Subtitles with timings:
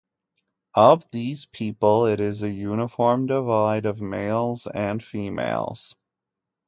[0.73, 5.93] Of these people, it is a uniform divide of males and females.